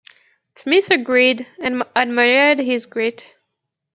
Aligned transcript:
Smith 0.55 0.89
agreed, 0.89 1.45
and 1.59 1.83
"admired 1.95 2.57
his 2.57 2.87
grit". 2.87 3.23